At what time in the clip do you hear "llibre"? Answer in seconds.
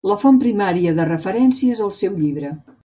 2.25-2.57